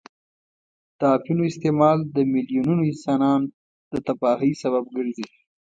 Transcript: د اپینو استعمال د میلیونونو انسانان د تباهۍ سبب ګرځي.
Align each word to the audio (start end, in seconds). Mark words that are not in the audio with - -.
د 0.99 1.01
اپینو 1.17 1.43
استعمال 1.51 1.97
د 2.15 2.17
میلیونونو 2.33 2.81
انسانان 2.91 3.41
د 3.91 3.93
تباهۍ 4.07 4.51
سبب 4.63 4.83
ګرځي. 4.95 5.27